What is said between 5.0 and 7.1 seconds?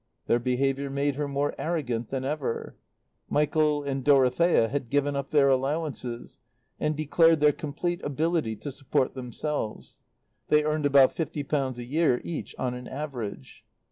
up their allowances and